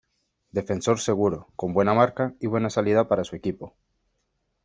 Defensor 0.57 0.97
seguro, 0.99 1.49
con 1.55 1.75
buena 1.75 1.93
marca 1.93 2.33
y 2.39 2.47
buena 2.47 2.71
salida 2.71 3.07
para 3.07 3.23
su 3.23 3.35
equipo. 3.35 3.75